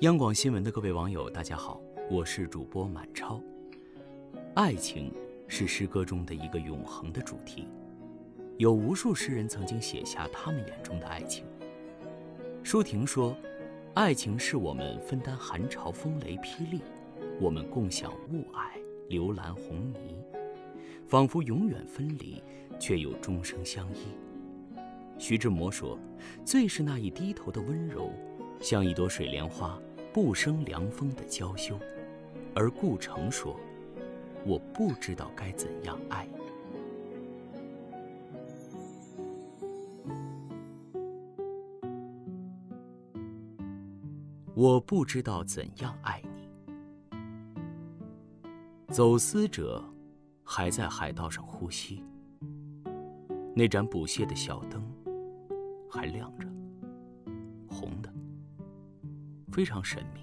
[0.00, 3.40] 央广新闻的各位网友，大家好，我是主播满超。
[4.52, 5.12] 爱情
[5.46, 7.68] 是诗歌中的一个永恒的主题，
[8.58, 11.44] 有无数诗人曾经写下他们眼中的爱情。
[12.64, 13.36] 舒婷说
[13.94, 16.80] ：“爱情是我们分担寒潮风雷霹雳，
[17.40, 18.72] 我们共享雾霭
[19.08, 20.16] 流岚红霓，
[21.06, 22.42] 仿佛永远分离，
[22.80, 24.08] 却又终生相依。”
[25.18, 25.96] 徐志摩说
[26.44, 28.10] ：“最是那一低头的温柔。”
[28.64, 29.78] 像一朵水莲花，
[30.10, 31.78] 不生凉风的娇羞，
[32.54, 33.54] 而顾城说
[34.46, 36.38] ：“我不知道该怎样爱你。”
[44.54, 46.30] 我不知道怎样爱你。
[48.88, 49.84] 走私者
[50.42, 52.02] 还在海道上呼吸，
[53.54, 54.82] 那盏捕蟹的小灯
[55.90, 56.53] 还亮着。
[59.54, 60.20] 非常神秘。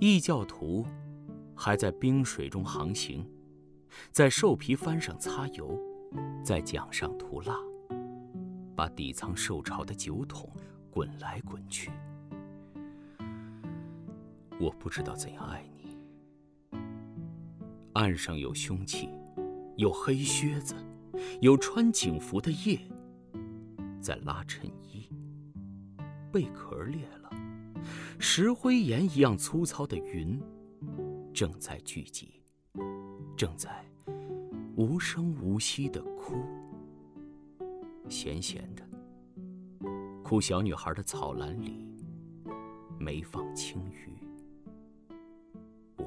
[0.00, 0.84] 异教徒
[1.54, 3.24] 还在冰水中航行，
[4.10, 5.78] 在兽皮帆上擦油，
[6.44, 7.54] 在桨上涂蜡，
[8.74, 10.50] 把底舱受潮的酒桶
[10.90, 11.92] 滚来滚去。
[14.58, 15.96] 我不知道怎样爱你。
[17.92, 19.08] 岸上有凶器，
[19.76, 20.74] 有黑靴子，
[21.40, 22.80] 有穿警服的夜，
[24.00, 24.97] 在拉衬衣，
[26.32, 27.30] 贝壳裂了。
[28.18, 30.40] 石灰岩一样粗糙的云，
[31.32, 32.42] 正在聚集，
[33.36, 33.84] 正在
[34.76, 36.34] 无声无息的哭，
[38.08, 38.82] 闲闲的
[40.22, 40.40] 哭。
[40.40, 41.86] 小女孩的草篮里
[42.98, 44.12] 没放青鱼。
[45.96, 46.04] 我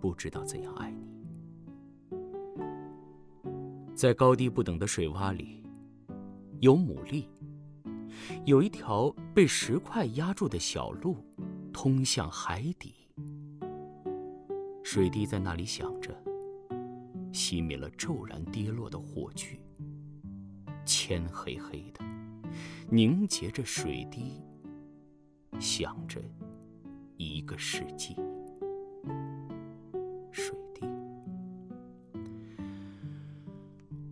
[0.00, 1.14] 不知道怎样爱你。
[3.94, 5.62] 在高低不等的水洼里，
[6.60, 7.24] 有牡蛎。
[8.44, 11.16] 有一条被石块压住的小路，
[11.72, 12.94] 通向海底。
[14.82, 16.14] 水滴在那里响着，
[17.32, 19.58] 熄灭了骤然跌落的火炬。
[20.84, 22.04] 天黑黑的，
[22.90, 24.42] 凝结着水滴，
[25.58, 26.20] 想着
[27.16, 28.14] 一个世纪。
[30.30, 30.86] 水滴，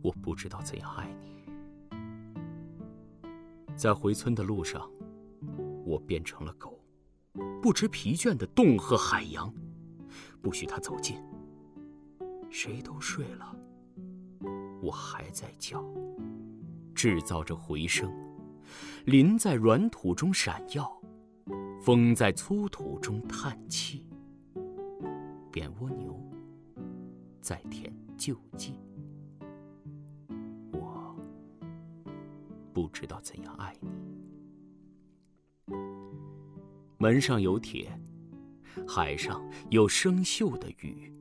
[0.00, 1.33] 我不知道怎样爱你。
[3.76, 4.88] 在回村的路上，
[5.84, 6.80] 我变成了狗，
[7.60, 9.52] 不知疲倦的洞和海洋，
[10.40, 11.16] 不许它走近。
[12.50, 13.56] 谁都睡了，
[14.80, 15.84] 我还在叫，
[16.94, 18.12] 制造着回声。
[19.06, 20.90] 林在软土中闪耀，
[21.82, 24.06] 风在粗土中叹气。
[25.50, 26.18] 扁蜗牛
[27.40, 28.78] 在舔救济。
[32.74, 33.88] 不知道怎样爱你。
[36.98, 37.96] 门上有铁，
[38.86, 41.14] 海上有生锈的雨。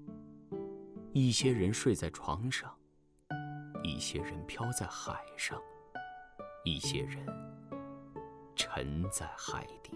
[1.12, 2.74] 一些人睡在床上，
[3.84, 5.62] 一些人漂在海上，
[6.66, 7.24] 一些人
[8.56, 9.92] 沉在海底。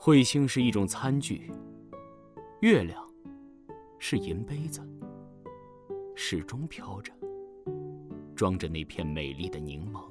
[0.00, 1.52] 彗星是一种餐具，
[2.60, 3.06] 月亮
[3.98, 4.80] 是银杯子，
[6.14, 7.12] 始终飘着。
[8.34, 10.10] 装着那片美丽的柠檬，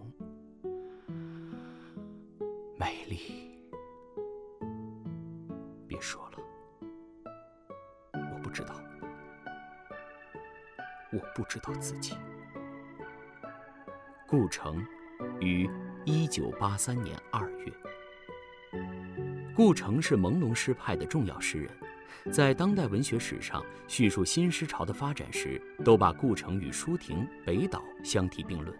[2.77, 3.19] 美丽。
[5.85, 6.37] 别说了，
[8.13, 8.75] 我不知道，
[11.11, 12.15] 我不知道自己。
[14.25, 14.81] 顾城，
[15.41, 15.69] 于
[16.05, 17.73] 一九八三年二月。
[19.53, 21.69] 顾城是朦胧诗派的重要诗人。
[22.31, 28.77] 在当代文学史上叙述新诗潮的发展时，都把顾城与舒婷、北岛相提并论。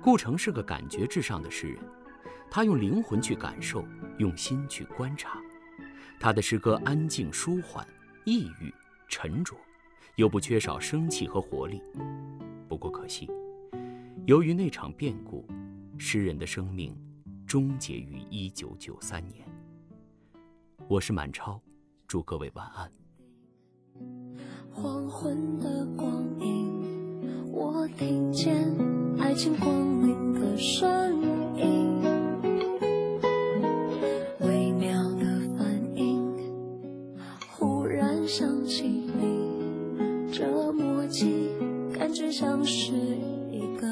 [0.00, 1.78] 顾城是个感觉至上的诗人，
[2.50, 3.84] 他用灵魂去感受，
[4.18, 5.40] 用心去观察。
[6.20, 7.86] 他的诗歌安静舒缓、
[8.24, 8.72] 抑郁
[9.08, 9.56] 沉着，
[10.16, 11.80] 又不缺少生气和活力。
[12.68, 13.30] 不过可惜，
[14.26, 15.46] 由于那场变故，
[15.98, 16.96] 诗人的生命
[17.46, 19.46] 终结于一九九三年。
[20.88, 21.60] 我是满超。
[22.12, 22.92] 祝各位晚安。
[24.70, 28.54] 黄昏的光影，我听见
[29.18, 31.22] 爱情光临的声
[31.56, 32.02] 音，
[34.40, 35.24] 微妙的
[35.56, 36.36] 反应，
[37.50, 41.48] 忽然想起你，这默契
[41.94, 42.92] 感觉像是
[43.50, 43.88] 一个